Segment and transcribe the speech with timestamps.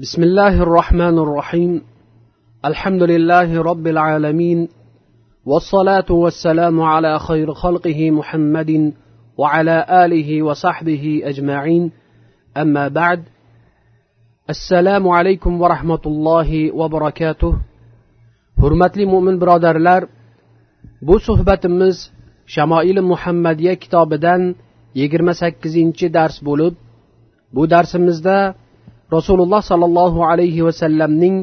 [0.00, 1.82] بسم الله الرحمن الرحيم.
[2.64, 4.68] الحمد لله رب العالمين
[5.46, 8.92] والصلاة والسلام على خير خلقه محمد
[9.38, 11.92] وعلى آله وصحبه أجمعين.
[12.56, 13.22] أما بعد
[14.50, 17.52] السلام عليكم ورحمة الله وبركاته.
[18.60, 20.04] Hurmatli mo'min birodarlar
[21.02, 21.96] bu suhbatimiz
[22.46, 24.54] shamoili muhammadiya kitobidan
[24.94, 26.74] yigirma sakkizinchi dars bo'lib
[27.54, 28.54] bu darsimizda
[29.15, 31.35] rasululloh sollallohu alayhi vasallamning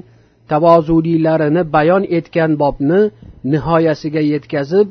[0.53, 3.01] tavozulilarini bayon etgan bobni
[3.53, 4.89] nihoyasiga yetkazib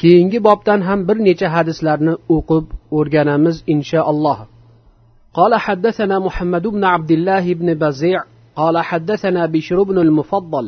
[0.00, 2.64] keyingi bobdan ham bir necha hadislarni o'qib
[2.98, 4.38] o'rganamiz inshaalloh
[5.40, 8.20] قال حدثنا محمد بن عبد الله بن بزيع
[8.56, 10.66] قال حدثنا بشر بن المفضل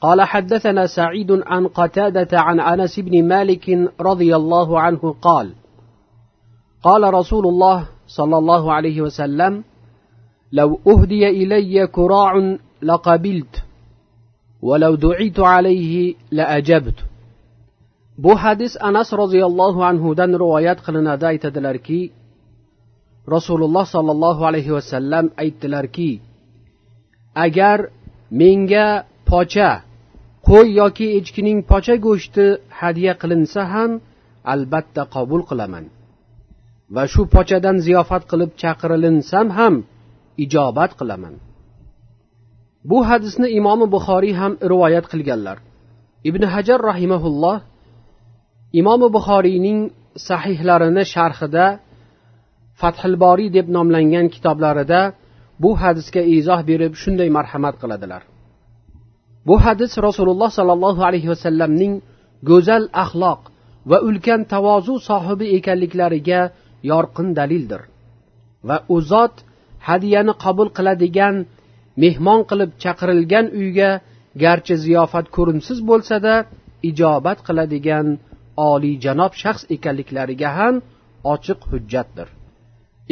[0.00, 3.66] قال حدثنا سعيد عن قتادة عن أنس بن مالك
[4.00, 5.46] رضي الله عنه قال
[6.82, 9.64] قال رسول الله صلى الله عليه وسلم
[10.52, 13.64] لو أهدي إلي كراع لقبلت
[14.62, 16.98] ولو دعيت عليه لأجبت
[18.18, 22.00] bu hadis anas roziyallohu anhudan rivoyat qilinadi aytadilarki
[23.34, 26.10] rasululloh sollallohu alayhi vasallam aytdilarki
[27.44, 27.78] agar
[28.40, 28.86] menga
[29.30, 29.70] pocha
[30.48, 32.46] qo'y yoki echkining pocha go'shti
[32.80, 33.90] hadya qilinsa ham
[34.52, 35.84] albatta qabul qilaman
[36.94, 39.74] va shu pochadan ziyofat qilib chaqirilinsam ham
[40.43, 41.35] ijobat qilaman.
[42.89, 45.57] Bu hadisni imomi buxoriy ham rivoyat qilganlar.
[46.29, 47.57] Ibn hajar rahimaulloh
[48.79, 49.79] imomi buxoriyning
[50.27, 51.65] sahihlarini sharhida
[52.81, 55.01] fathil boriy deb nomlangan kitoblarida
[55.63, 58.21] bu hadisga izoh berib shunday marhamat qiladilar.
[59.47, 61.93] Bu hadis rasululloh sollallohu alayhi vasallamning
[62.49, 63.41] go'zal axloq
[63.89, 66.41] va ulkan tavozu sohibi ekanliklariga
[66.91, 67.81] yorqin dalildir
[68.67, 69.35] va u zot
[69.87, 71.35] hadyani qabul qiladigan
[72.03, 73.91] mehmon qilib chaqirilgan uyga
[74.43, 76.33] garchi ziyofat ko'rimsiz bo'lsada
[76.89, 78.07] ijobat qiladigan
[78.71, 80.75] oliyjanob shaxs ekanliklariga ham
[81.33, 82.27] ochiq hujjatdir.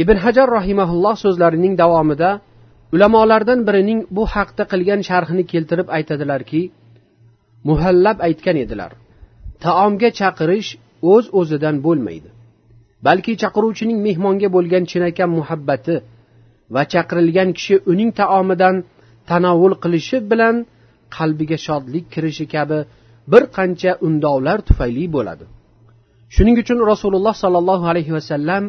[0.02, 2.30] Ibn hajar rahimaulloh so'zlarining davomida
[2.96, 6.62] ulamolardan birining bu haqda qilgan sharhini keltirib aytadilarki
[7.70, 8.92] muhallab aytgan edilar
[9.66, 10.70] taomga chaqirish
[11.14, 12.30] o'z o'zidan bo'lmaydi
[13.08, 15.96] balki chaqiruvchining mehmonga bo'lgan chinakam muhabbati
[16.76, 18.76] va chaqirilgan kishi uning taomidan
[19.30, 20.56] tanovul qilishi bilan
[21.18, 22.80] qalbiga shodlik kirishi kabi
[23.32, 25.46] bir qancha undovlar tufayli bo'ladi.
[26.36, 28.64] Shuning uchun rasululloh sollallohu alayhi vasallam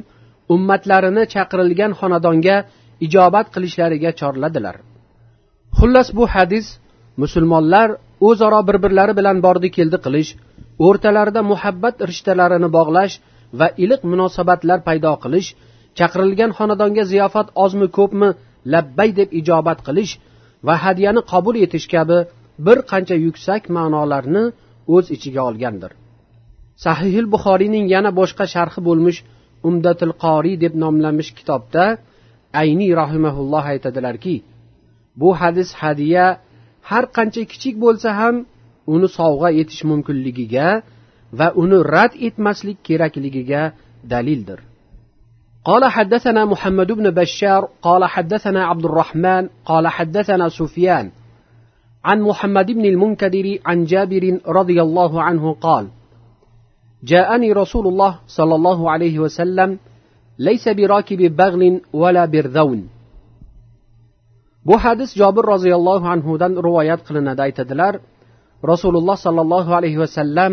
[0.55, 2.57] ummatlarini chaqirilgan xonadonga
[3.07, 4.77] ijobat qilishlariga chorladilar.
[5.79, 6.67] Xullas bu hadis
[7.23, 7.89] musulmonlar
[8.29, 10.31] o'zaro bir birlari bilan bordi keldi qilish
[10.87, 13.15] o'rtalarida muhabbat rishtalarini bog'lash
[13.59, 15.49] va iliq munosabatlar paydo qilish
[15.99, 18.29] chaqirilgan xonadonga ziyofat ozmi ko'pmi
[18.73, 20.13] labbay deb ijobat qilish
[20.67, 22.19] va hadyani qabul etish kabi
[22.67, 24.45] bir qancha yuksak ma'nolarni
[24.95, 25.93] o'z ichiga olgandir.
[26.85, 29.19] Sahihil buxoriyning yana boshqa sharhi bo'lmish
[29.69, 31.85] umdatil qoriy deb nomlanmish kitobda
[32.63, 34.37] ayniy rahimaulloh aytadilarki
[35.21, 36.25] bu hadis hadya
[36.91, 38.37] har qancha kichik bo'lsa ham
[38.95, 40.69] uni sovg'a etish mumkinligiga
[41.39, 43.63] va uni rad etmaslik kerakligiga
[44.13, 44.61] dalildir.
[45.65, 51.11] قال حدثنا محمد بن بشار قال حدثنا عبد الرحمن قال حدثنا سفيان.
[52.05, 55.89] عن محمد بن المنكدر عن جابر رضي الله عنه قال
[57.05, 59.79] جاءني رسول الله صلى الله عليه وسلم
[60.39, 62.89] ليس براكب بغل ولا برذون.
[64.65, 67.95] Bu hadis jobir roziyallohu anhudan rivoyat qilinadi aytadilar
[68.71, 70.53] rasululloh sollallohu alayhi vasallam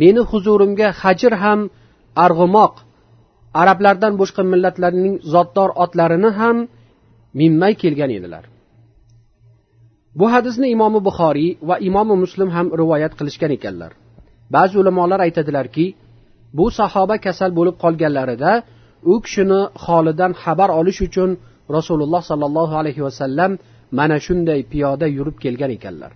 [0.00, 1.60] meni huzurimga hajir ham
[2.26, 2.74] arg'umoq
[3.60, 6.56] arablardan boshqa millatlarning zotdor otlarini ham
[7.40, 8.44] minmay kelgan edilar.
[10.18, 13.92] Bu hadisni imomi buxoriy va imomi muslim ham rivoyat qilishgan ekanlar.
[14.54, 15.86] Ba'zi ulamolar aytadilarki
[16.58, 18.52] bu sahoba kasal bo'lib qolganlarida
[19.12, 21.30] u kishini holidan xabar olish uchun
[21.76, 23.52] rasululloh sollallohu alayhi vasallam
[23.98, 26.12] mana shunday piyoda yurib kelgan ekanlar.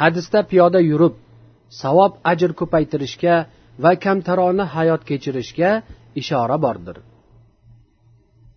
[0.00, 1.14] Hadisda piyoda yurib
[1.82, 3.34] savob ajr ko'paytirishga
[3.82, 5.82] va kamtarona hayot kechirishga
[6.14, 6.96] ishora bordir.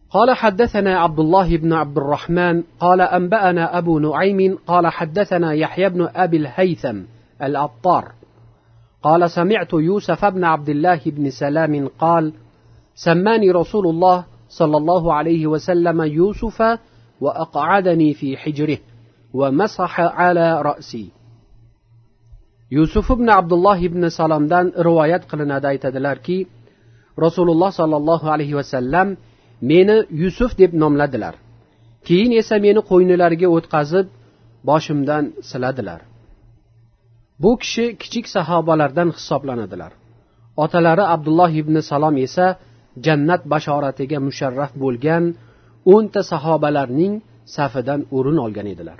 [0.09, 6.09] قال حدثنا عبد الله بن عبد الرحمن قال أنبأنا أبو نعيم قال حدثنا يحيى بن
[6.15, 6.97] أبي الهيثم
[7.41, 8.11] الأبطار
[9.03, 12.33] قال سمعت يوسف بن عبد الله بن سلام قال
[12.95, 16.79] سماني رسول الله صلى الله عليه وسلم يوسف
[17.21, 18.77] وأقعدني في حجره
[19.33, 21.11] ومسح على رأسي
[22.77, 26.37] yusuf ibn abdulloh ibn salomdan rivoyat qilinadi aytadilarki
[27.25, 29.07] rasululloh sollallohu alayhi vasallam
[29.71, 31.35] meni yusuf deb nomladilar.
[32.07, 34.07] Keyin esa meni qo'ynilariga o'tqazib
[34.69, 36.01] boshimdan siladilar.
[37.43, 39.91] Bu kishi kichik sahobalardan hisoblanadilar
[40.63, 42.47] otalari abdulloh ibn salom esa
[43.05, 45.23] jannat bashoratiga musharraf bo'lgan
[45.93, 47.13] o'nta sahobalarning
[47.55, 48.99] safidan o'rin olgan edilar.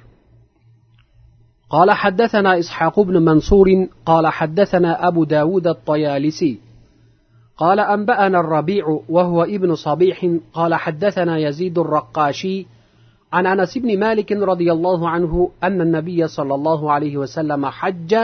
[1.70, 6.60] قال حدثنا إسحاق بن منصور قال حدثنا أبو داود الطيالسي
[7.58, 12.66] قال أنبأنا الربيع وهو ابن صبيح قال حدثنا يزيد الرقاشي
[13.34, 18.16] عن أنس بن مالك رضي الله عنه أن النبي صلى الله عليه وسلم حج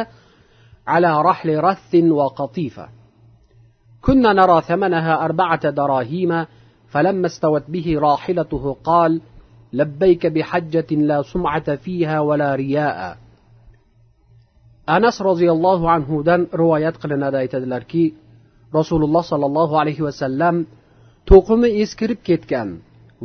[0.88, 2.88] على رحل رث وقطيفة.
[4.02, 6.46] كنا نرى ثمنها أربعة دراهيم
[6.88, 9.22] فلما استوت به راحلته قال
[9.74, 13.25] لبيك بحجة لا سمعة فيها ولا رياء.
[14.97, 18.05] anas roziyallohu anhudan rivoyat qilinadi aytadilarki
[18.79, 20.57] rasululloh sollallohu alayhi vasallam
[21.31, 22.69] to'qimi eskirib ketgan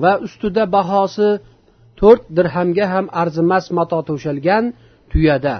[0.02, 1.30] va ustida bahosi
[2.00, 4.64] to'rt dirhamga ham arzimas mato to'shalgan
[5.12, 5.56] tuyada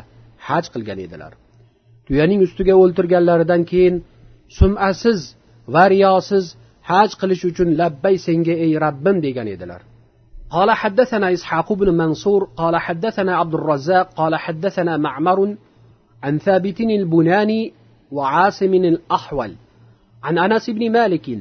[0.48, 1.32] haj qilgan edilar
[2.08, 3.96] tuyaning ustiga o'ltirganlaridan keyin
[4.60, 5.20] sumasiz
[5.74, 6.46] va riyosiz
[6.90, 9.82] haj qilish uchun labbay senga ey rabbim degan edilar
[10.56, 15.40] قال حدثنا إسحاق بن منصور قال حدثنا عبد الرزاق قال حدثنا معمر
[16.23, 17.73] عن ثابت البناني
[18.13, 19.55] وعاصم الأحول.
[20.23, 21.39] عن أنس بن مالك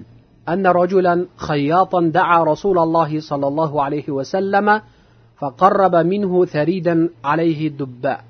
[0.50, 4.82] أن رجلا خياطا دعا رسول الله صلى الله عليه وسلم
[5.38, 8.24] فقرب منه ثريدا عليه الدباء.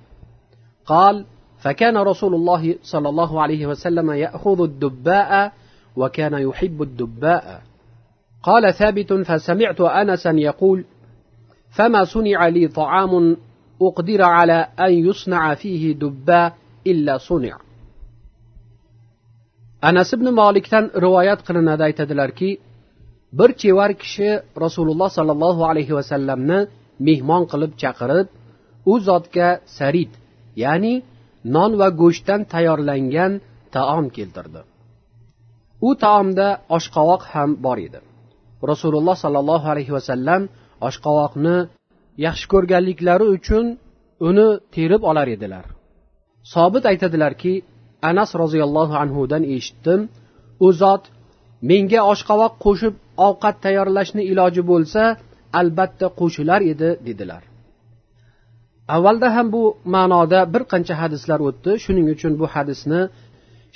[0.85, 1.25] قال
[1.59, 5.51] فكان رسول الله صلى الله عليه وسلم يأخذ الدباء
[5.95, 7.61] وكان يحب الدباء.
[8.43, 10.85] قال ثابت فسمعت أنسا يقول
[11.69, 13.37] فما صنع لي طعام
[13.82, 16.56] أقدر على أن يصنع فيه دباء
[16.86, 17.58] إلا صنع
[19.88, 22.50] anas ibn molikdan rivoyat qilinadi aytadilarki
[23.38, 24.28] bir chevar kishi
[24.64, 26.58] rasululloh sollallohu alayhi vasallamni
[27.06, 28.28] mehmon qilib chaqirib
[28.90, 29.48] u zotga
[29.78, 30.12] sarid
[30.64, 30.94] ya'ni
[31.54, 33.32] non va go'shtdan tayyorlangan
[33.74, 34.60] taom keltirdi
[35.88, 38.00] u taomda oshqovoq ham bor edi
[38.70, 40.42] rasululloh sollallohu alayhi vasallam
[40.88, 41.56] oshqovoqni
[42.26, 43.64] yaxshi ko'rganliklari uchun
[44.28, 45.64] uni terib olar edilar
[46.54, 47.52] sobit aytadilarki
[48.10, 50.00] anas roziyallohu anhudan eshitdim
[50.66, 51.02] u zot
[51.70, 52.94] menga oshqovoq qo'shib
[53.26, 55.02] ovqat tayyorlashni iloji bo'lsa
[55.60, 57.42] albatta qo'shilar edi dedilar
[58.94, 59.62] avvalda ham bu
[59.94, 63.00] ma'noda bir qancha hadislar o'tdi shuning uchun bu hadisni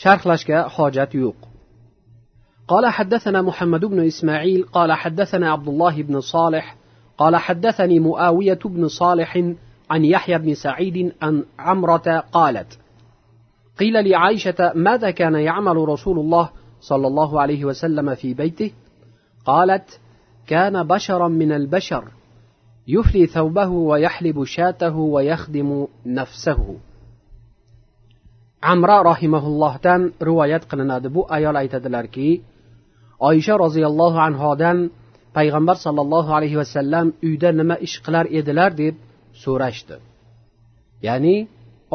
[0.02, 1.38] sharhlashga hojat yo'q
[2.72, 6.64] قال حدثنا محمد بن إسماعيل قال حدثنا عبد الله بن صالح
[7.17, 9.37] قال حدثني مؤاوية بن صالح
[9.89, 12.79] عن يحيى بن سعيد عن عمرة قالت
[13.79, 16.49] قيل لعائشة ماذا كان يعمل رسول الله
[16.81, 18.71] صلى الله عليه وسلم في بيته؟
[19.45, 19.99] قالت
[20.47, 22.03] كان بشرا من البشر
[22.87, 26.77] يفلي ثوبه ويحلب شاته ويخدم نفسه.
[28.71, 32.27] amra rahimaullohdan rivoyat qilinadi bu ayol aytadilarki
[33.29, 34.77] oysha roziyallohu anhodan
[35.37, 38.95] payg'ambar sollallohu alayhi vasallam uyda nima ish qilar edilar deb
[39.43, 39.95] so'rashdi.
[41.07, 41.35] Ya'ni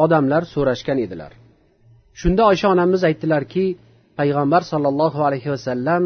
[0.03, 1.31] odamlar so'rashgan edilar.
[2.19, 3.65] Shunda oysha onamiz aytdilarki
[4.19, 6.03] payg'ambar sollallohu alayhi vasallam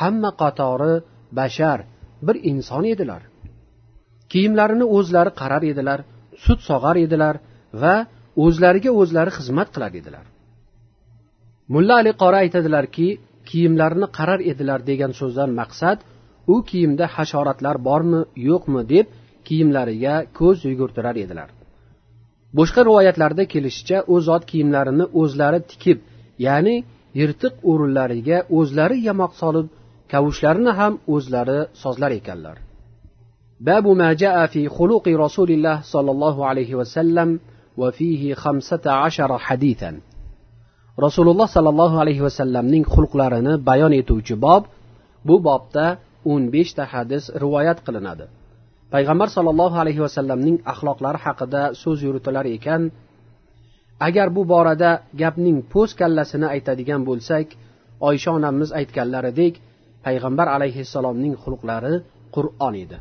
[0.00, 0.94] hamma qatori
[1.38, 1.78] bashar
[2.26, 3.22] bir inson edilar.
[4.32, 6.00] Kiyimlarini o'zlari qarar edilar
[6.44, 7.34] sut sog'ar edilar
[7.82, 7.94] va
[8.44, 10.24] o'zlariga o'zlari xizmat qilar edilar.
[11.74, 13.08] Mulla ali qori aytadilarki
[13.48, 15.98] kiyimlarini qarar edilar degan so'zdan maqsad
[16.52, 19.06] u kiyimda hasharotlar bormi yo'qmi deb
[19.46, 21.48] kiyimlariga ko'z yugurtirar edilar.
[22.58, 25.98] Boshqa rivoyatlarda kelishicha u zot kiyimlarini o'zlari tikib
[26.46, 26.76] ya'ni
[27.20, 29.66] yirtiq o'rinlariga o'zlari yamoq solib
[30.12, 32.56] kavushlarini ham o'zlari sozlar ekanlar.
[33.66, 37.30] Babu maja fi xuluqi rasulilloh sollallohu alayhi vasallam
[37.80, 39.94] va fihi xamsata ashara haditan
[41.06, 44.62] rasululloh sollallohu alayhi vasallamning xulqlarini bayon etuvchi bob
[45.28, 45.86] bu bobda
[46.31, 48.25] o'n beshta hadis rivoyat qilinadi
[48.93, 52.81] payg'ambar sollallohu alayhi vasallamning axloqlari haqida so'z yuritilar ekan
[54.07, 54.91] agar bu borada
[55.21, 57.47] gapning po'st kallasini aytadigan bo'lsak
[58.09, 59.53] oysha onamiz aytganlaridek
[60.05, 61.93] payg'ambar alayhissalomning xulqlari
[62.35, 62.99] qur'on edi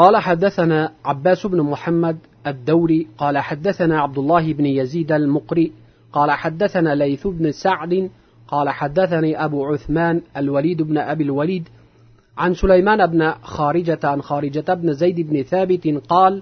[0.00, 5.72] قال حدثنا عباس بن محمد الدوري قال حدثنا عبد الله بن يزيد المقري
[6.12, 8.10] قال حدثنا ليث بن سعد
[8.47, 11.69] قال حدثني أبو عثمان الوليد بن أبي الوليد
[12.37, 16.41] عن سليمان بن خارجة عن خارجة بن زيد بن ثابت قال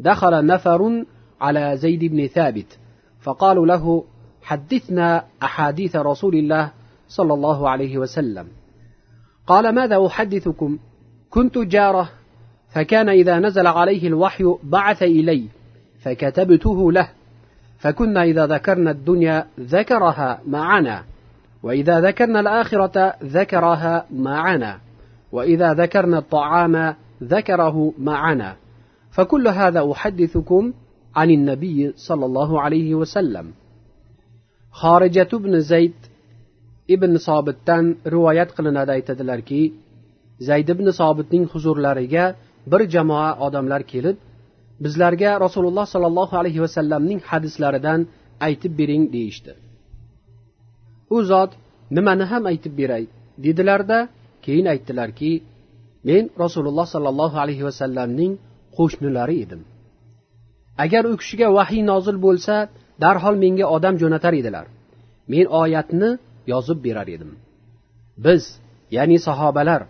[0.00, 1.04] دخل نفر
[1.40, 2.78] على زيد بن ثابت
[3.20, 4.04] فقالوا له
[4.42, 6.70] حدثنا أحاديث رسول الله
[7.08, 8.46] صلى الله عليه وسلم.
[9.46, 10.78] قال ماذا أحدثكم؟
[11.30, 12.10] كنت جارة
[12.70, 15.44] فكان إذا نزل عليه الوحي بعث إلي
[16.00, 17.08] فكتبته له
[17.78, 21.04] فكنا إذا ذكرنا الدنيا ذكرها معنا.
[21.63, 24.79] وإذا ذكرنا الآخرة ذكرها معنا
[25.31, 28.55] وإذا ذكرنا الطعام ذكره معنا
[29.11, 30.73] فكل هذا أحدثكم
[31.15, 33.51] عن النبي صلى الله عليه وسلم
[34.71, 35.93] خارجة بن زيد
[36.95, 39.61] ibn sobitdan rivoyat qilinadi aytadilarki
[40.47, 42.25] zayd ibn sobitning huzurlariga
[42.71, 44.17] bir jamoa odamlar kelib
[44.83, 47.99] bizlarga rasululloh sollallohu alayhi vasallamning hadislaridan
[48.47, 49.51] aytib bering deyishdi
[51.14, 51.50] U zot
[51.96, 53.04] nimani ham aytib beray
[53.44, 53.98] dedilarda
[54.44, 55.32] keyin aytdilarki
[56.08, 58.32] men rasululloh sollallohu alayhi vasallamning
[58.76, 59.60] qo'shnilari edim.
[60.84, 62.54] Agar u kishiga vahiy nozil bo'lsa
[63.02, 64.66] darhol menga odam jo'natar edilar.
[65.32, 66.10] Men oyatni
[66.52, 67.30] yozib berar edim.
[68.24, 68.42] Biz
[68.96, 69.82] ya'ni sahobalar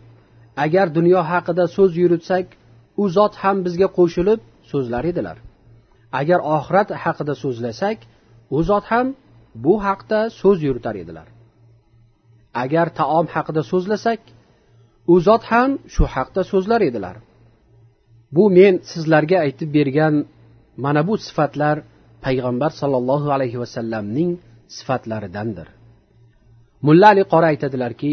[0.64, 2.46] agar dunyo haqida so'z yuritsak
[3.02, 4.40] u zot ham bizga qo'shilib
[4.70, 5.36] so'zlar edilar.
[6.20, 7.98] Agar oxirat haqida so'zlasak
[8.56, 9.06] u zot ham
[9.64, 11.28] bu haqda so'z yuritar edilar.
[12.62, 14.20] Agar taom haqida so'zlasak
[15.12, 17.16] u zot ham shu haqda so'zlar edilar.
[18.36, 20.14] Bu men sizlarga aytib bergan
[20.84, 21.76] mana bu sifatlar
[22.24, 24.30] payg'ambar sollallohu alayhi vasallamning
[24.76, 25.68] sifatlaridandir.
[26.86, 28.12] Mulla ali qori aytadilarki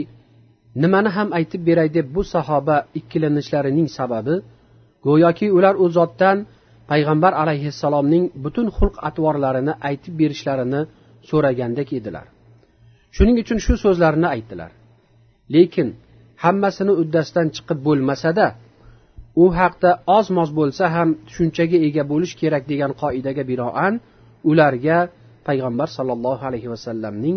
[0.83, 4.35] nimani ham aytib beray deb bu sahoba ikkilanishlarining sababi
[5.07, 6.37] go'yoki ular u zotdan
[6.91, 10.81] payg'ambar alayhissalomning butun xulq atvorlarini aytib berishlarini
[11.30, 12.26] so'ragandek edilar
[13.16, 14.70] shuning uchun shu so'zlarni aytdilar
[15.54, 15.88] lekin
[16.44, 18.46] hammasini uddasidan chiqib bo'lmasada
[19.42, 23.94] u haqda oz moz bo'lsa ham tushunchaga ega bo'lish kerak degan qoidaga binoan
[24.50, 24.98] ularga
[25.48, 27.36] payg'ambar sollallohu alayhi vasallamning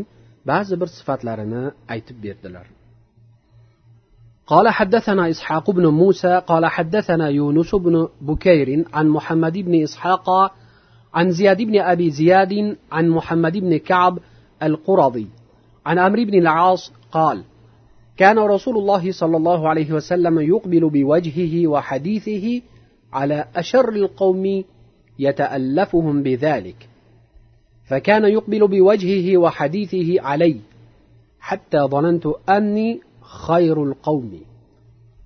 [0.52, 2.68] ba'zi bir sifatlarini aytib berdilar
[4.54, 10.28] قال حدثنا إسحاق بن موسى قال حدثنا يونس بن بكير عن محمد بن إسحاق
[11.15, 14.19] عن زياد بن أبي زياد عن محمد بن كعب
[14.63, 15.27] القرظي.
[15.87, 17.43] عن عمرو بن العاص قال
[18.17, 22.63] كان رسول الله صلى الله عليه وسلم يقبل بوجهه وحديثه
[23.13, 24.65] على أشر القوم
[25.19, 26.89] يتألفهم بذلك.
[27.85, 30.61] فكان يقبل بوجهه وحديثه علي
[31.41, 34.41] حتى ظننت أني خير القوم.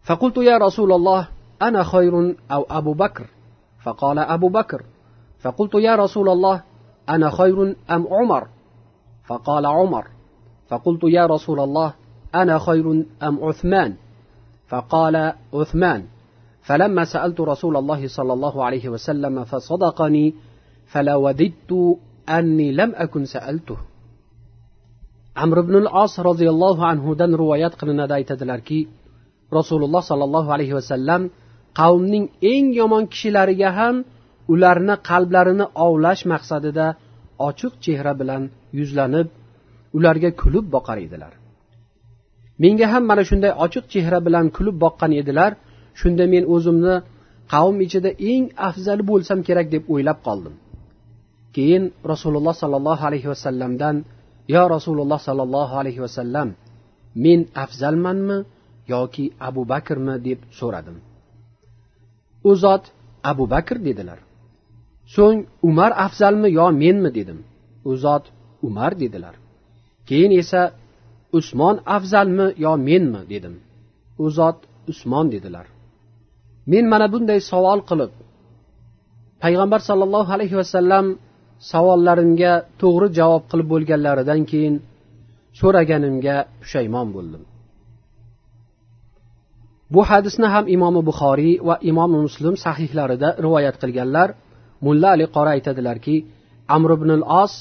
[0.04, 1.28] فقلت يا رسول الله
[1.62, 3.26] أنا خير أو أبو بكر؟
[3.82, 4.82] فقال أبو بكر.
[5.38, 6.62] فقلت يا رسول الله
[7.08, 8.48] أنا خير أم عمر؟
[9.26, 10.04] فقال عمر.
[10.68, 11.94] فقلت يا رسول الله
[12.34, 13.94] أنا خير أم عثمان؟
[14.68, 16.04] فقال عثمان.
[16.62, 20.34] فلما سألت رسول الله صلى الله عليه وسلم فصدقني
[20.86, 21.72] فلوددت
[22.28, 23.78] أني لم أكن سألته.
[25.44, 28.80] amr ibn os roziyallohu anhudan rivoyat qilinadi aytadilarki
[29.58, 31.22] rasululloh sollallohu alayhi vasallam
[31.80, 33.96] qavmning eng yomon kishilariga ham
[34.52, 36.86] ularni qalblarini ovlash maqsadida
[37.48, 38.42] ochiq chehra bilan
[38.78, 39.28] yuzlanib
[39.96, 41.32] ularga kulib boqar edilar.
[42.62, 45.50] Menga ham mana shunday ochiq chehra bilan kulib boqqan edilar.
[46.00, 46.94] Shunda men o'zimni
[47.52, 50.54] qavm ichida eng afzali bo'lsam kerak deb o'ylab qoldim.
[51.54, 53.96] Keyin rasululloh sollallohu alayhi vasallamdan
[54.54, 56.48] yo rasululloh sollallohu alayhi vasallam
[57.24, 58.38] men afzalmanmi
[58.94, 60.14] yoki abu bakrmi?
[60.26, 60.96] deb so'radim.
[62.48, 62.84] U zot
[63.30, 64.18] abu bakr dedilar.
[65.14, 65.38] So'ng
[65.68, 67.38] umar afzalmi yo menmi dedim.
[67.88, 68.24] U zot
[68.68, 69.34] umar dedilar.
[70.08, 70.62] Keyin esa
[71.38, 73.54] usmon afzalmi yo menmi dedim.
[74.22, 74.58] U zot
[74.90, 75.66] usmon dedilar.
[76.72, 78.12] Men mana bunday savol qilib
[79.42, 81.06] payg'ambar sollallohu alayhi vasallam
[81.72, 84.74] savollarimga to'g'ri javob qilib bo'lganlaridan keyin
[85.60, 87.42] so'raganimga pushaymon bo'ldim.
[89.94, 94.28] Bu hadisni ham imomi buxoriy va imom muslim sahihlarida rivoyat qilganlar
[94.86, 96.16] mulla ali qora aytadilarki
[96.76, 97.52] amr ibn al os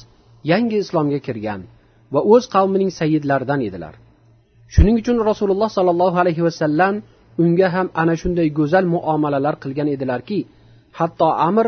[0.52, 1.62] yangi islomga kirgan
[2.14, 3.94] va o'z qavmining sayyidlaridan edilar.
[4.74, 6.94] Shuning uchun rasululloh sollallohu alayhi vasallam
[7.44, 10.40] unga ham ana shunday go'zal muomalalar qilgan edilarki
[11.00, 11.68] hatto amr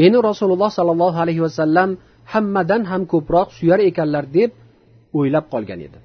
[0.00, 1.90] meni rasululloh sollallohu alayhi vasallam
[2.32, 4.50] hammadan ham ko'proq suyar ekanlar deb
[5.18, 5.98] o'ylab qolgan edi.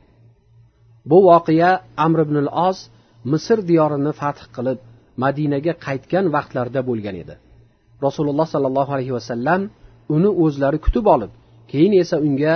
[1.09, 1.71] Bu voqea
[2.05, 2.77] amr ibn al os
[3.31, 4.79] misr diyorini fath qilib
[5.23, 7.35] madinaga qaytgan vaqtlarida bo'lgan edi.
[8.01, 9.61] Rasululloh sollallohu alayhi vasallam
[10.15, 11.31] uni o'zlari kutib olib
[11.71, 12.53] keyin esa unga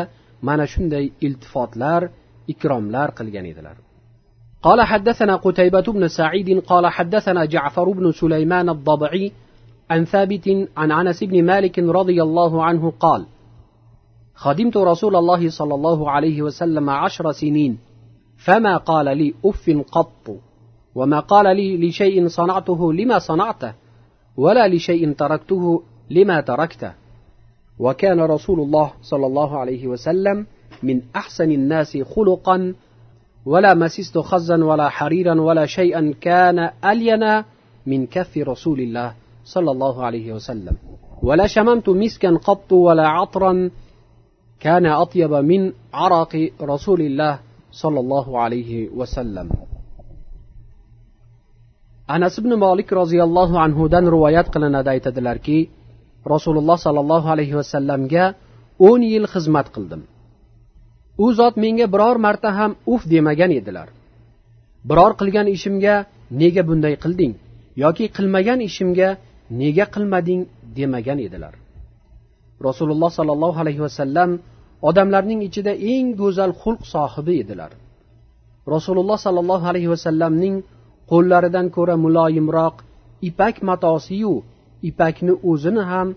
[0.48, 2.02] mana shunday iltifotlar
[2.54, 3.78] ikromlar qilgan edilar.
[4.64, 9.32] قال حدثنا قتيبة بن سعيد قال حدثنا جعفر بن سليمان الضبعي
[9.90, 13.26] عن ثابت عن انس بن مالك رضي الله عنه قال
[14.36, 17.78] خدمت رسول الله صلى الله عليه وسلم عشر سنين
[18.46, 20.26] فما قال لي اف قط
[20.96, 23.74] وما قال لي لشيء صنعته لما صنعته
[24.38, 26.92] ولا لشيء تركته لما تركته.
[27.80, 30.46] وكان رسول الله صلى الله عليه وسلم
[30.84, 32.74] من أحسن الناس خلقا
[33.46, 37.46] ولا مسست خزا ولا حريرا ولا شيئا كان ألينا
[37.86, 39.14] من كف رسول الله
[39.46, 40.76] صلى الله عليه وسلم.
[41.24, 43.70] ولا شممت مسكا قط ولا عطرا
[44.60, 47.40] كان أطيب من عرق رسول الله
[47.72, 49.50] صلى الله عليه وسلم.
[52.16, 55.58] Anas ibn molik roziyallohu anhudan rivoyat qilinadi aytadilarki
[56.34, 58.24] rasululloh sollallohu alayhi vasallamga
[58.90, 60.02] o'n yil xizmat qildim.
[61.26, 63.88] U zot menga biror marta ham uf demagan edilar.
[64.90, 65.96] Biror qilgan ishimga
[66.42, 67.34] nega bunday qilding
[67.84, 69.10] yoki qilmagan ishimga
[69.62, 70.42] nega qilmading
[70.78, 71.54] demagan edilar.
[72.68, 74.30] Rasululloh sollallohu alayhi vasallam
[74.90, 77.72] odamlarning ichida eng go'zal xulq sohibi edilar.
[78.76, 80.56] Rasululloh sollallohu alayhi vasallamning
[81.12, 82.76] qo'llaridan ko'ra muloyimroq
[83.30, 84.34] ipak matosiyu
[84.90, 86.08] ipakni o'zini ham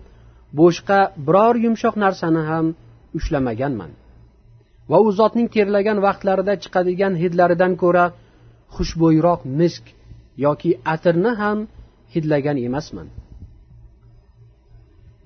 [0.59, 2.65] boshqa biror yumshoq narsani ham
[3.17, 3.91] ushlamaganman.
[4.91, 8.05] Va u zotning terlagan vaqtlarida chiqadigan hidlaridan ko'ra
[8.75, 9.85] xushbo'yroq misk
[10.45, 11.57] yoki atirni ham
[12.13, 13.07] hidlagan emasman.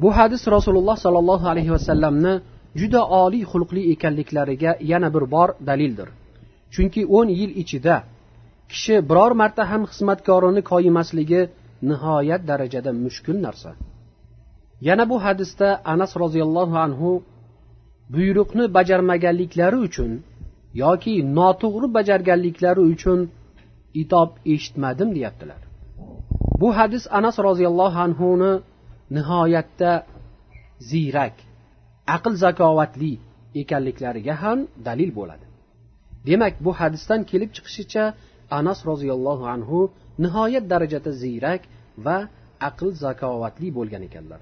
[0.02, 2.34] Bu hadis rasululloh sollallohu alayhi vasallamni
[2.80, 6.10] juda oliy xulqli ekanliklariga yana bir bor dalildir.
[6.74, 7.96] Chunki o'n yil ichida
[8.72, 11.42] kishi biror marta ham xizmatkorini koyimasligi
[11.90, 13.72] nihoyat darajada mushkul narsa.
[14.88, 17.10] Yana bu hadisda anas roziyallohu anhu
[18.14, 20.12] buyruqni bajarmaganliklari uchun
[20.84, 23.20] yoki noto'g'ri bajarganliklari uchun
[24.02, 25.62] itob eshitmadim deyaptilar.
[26.62, 28.52] Bu hadis anas roziyallohu anhuni
[29.16, 29.92] nihoyatda
[30.90, 31.36] ziyrak
[32.16, 33.14] aql zakovatli
[33.62, 35.46] ekanliklariga ham dalil bo'ladi.
[36.28, 38.04] Demak bu hadisdan kelib chiqishicha
[38.60, 39.80] anas roziyallohu anhu
[40.24, 41.62] nihoyat darajada ziyrak
[42.06, 42.18] va
[42.70, 44.42] aql zakovatli bo'lgan ekanlar.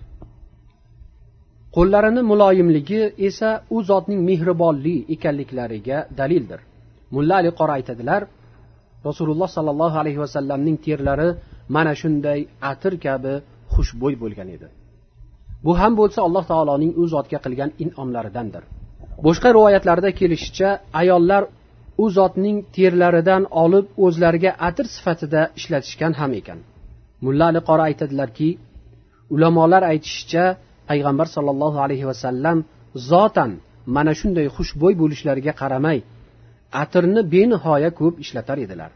[1.75, 6.59] Qo'llarini muloyimligi esa u zotning mehribonli ekanliklariga dalildir.
[7.15, 8.21] Mulla ali qori aytadilar
[9.07, 11.29] rasululloh sollallohu alayhi vasallamning terlari
[11.75, 12.39] mana shunday
[12.71, 13.33] atir kabi
[13.73, 14.67] xushbo'y bo'lgan edi.
[15.65, 18.63] Bu ham bo'lsa alloh taoloning u zotga qilgan in'omlaridandir.
[19.25, 20.69] Boshqa rivoyatlarda kelishicha
[21.01, 21.43] ayollar
[22.03, 26.59] u zotning terlaridan olib o'zlariga atir sifatida ishlatishgan ham ekan.
[27.25, 28.49] Mulla ali qori aytadilarki
[29.35, 30.45] ulamolar aytishicha
[30.89, 32.57] payg'ambar sollallohu alayhi vasallam
[33.09, 33.51] zotan
[33.95, 35.99] mana shunday xushbo'y bo'lishlariga qaramay
[36.83, 38.91] atirni benihoya ko'p ishlatar edilar.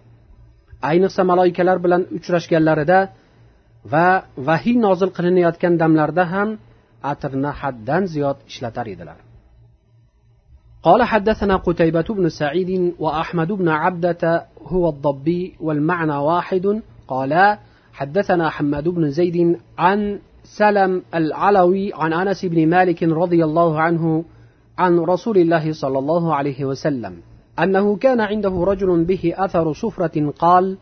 [0.90, 3.00] Ayniqsa maloikalar bilan uchrashganlarida
[3.94, 4.08] va
[4.50, 6.50] vahiy nozil qilinayotgan damlarda ham
[7.12, 9.20] atirni haddan ziyod ishlatar edilar.
[10.84, 16.82] قال حدثنا قتيبة بن سعيد وأحمد بن عبدة هو الضبي والمعنى واحد.
[17.08, 17.58] قال
[17.94, 24.24] حدثنا حماد بن زيد عن سلم العلوي عن أنس بن مالك رضي الله عنه
[24.78, 27.18] عن رسول الله صلى الله عليه وسلم
[27.60, 30.78] أنه كان عنده رجل به أثر صفرة قال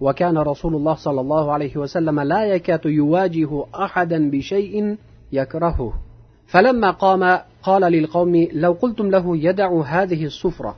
[0.00, 4.96] وكان رسول الله صلى الله عليه وسلم لا يكاد يواجه أحدا بشيء
[5.32, 5.92] يكرهه.
[6.51, 7.23] فلما قام
[7.63, 10.75] قال للقوم لو قلتم له يدع هذه الصفرة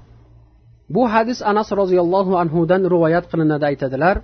[0.90, 4.16] bu hadis anas roziyallohu anhudan rivoyat qilinadi aytadilar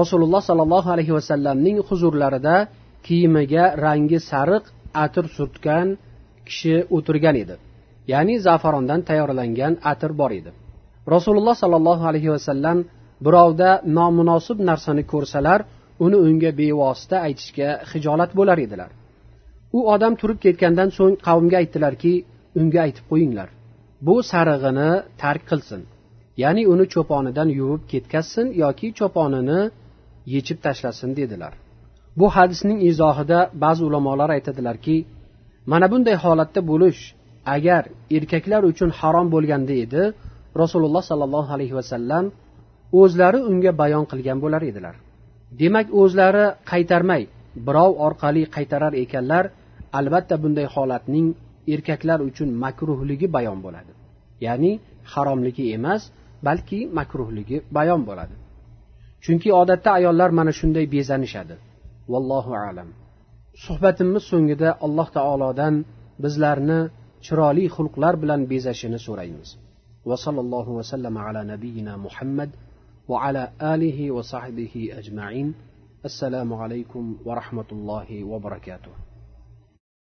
[0.00, 2.56] rasululloh sollallohu alayhi vasallamning huzurlarida
[3.06, 4.64] kiyimiga rangi sariq
[5.04, 5.86] atir surtgan
[6.48, 7.54] kishi o'tirgan edi
[8.12, 10.50] ya'ni zafarondan tayyorlangan atir bor edi
[11.14, 12.78] rasululloh sollallohu alayhi vasallam
[13.26, 15.60] birovda nomunosib narsani ko'rsalar
[16.04, 18.90] uni unga bevosita aytishga hijolat bo'lar edilar
[19.77, 22.13] U odam turib ketgandan so'ng qavmga aytdilarki
[22.59, 23.49] unga aytib qo'yinglar.
[24.05, 25.81] Bu sarig'ini tark qilsin.
[26.43, 29.59] Ya'ni uni cho'ponidan yuvib ketkazsin yoki cho'ponini
[30.33, 31.53] yechib tashlasin dedilar.
[32.19, 34.97] Bu hadisning izohida ba'zi ulamolar aytadilarki
[35.71, 37.01] mana bunday holatda bo'lish
[37.55, 37.83] agar
[38.17, 40.03] erkaklar uchun harom bo'lganda edi
[40.61, 42.25] rasululloh sollallohu alayhi vasallam
[43.01, 44.95] o'zlari unga bayon qilgan bo'lar edilar.
[45.61, 47.23] Demak o'zlari qaytarmay
[47.67, 49.45] birov orqali qaytarar ekanlar
[49.99, 51.27] albatta bunday holatning
[51.73, 53.91] erkaklar uchun makruhligi bayon bo'ladi.
[54.45, 54.71] Ya'ni
[55.13, 56.01] haromligi emas
[56.47, 58.35] balki makruhligi bayon bo'ladi.
[59.23, 61.55] Chunki odatda ayollar mana shunday bezanishadi.
[62.11, 62.89] Vallohu alam.
[63.65, 65.75] Suhbatimiz so'ngida alloh taolodan
[66.23, 66.79] bizlarni
[67.25, 69.49] chiroyli xulqlar bilan bezashini so'raymiz.
[70.09, 72.49] Va sallallohu vasallam ala nabiyina muhammad
[73.09, 75.47] va ala alihi va sahbihi ajmain.
[76.09, 79.10] Assalomu alaykum va rahmatullohi va barakatuh.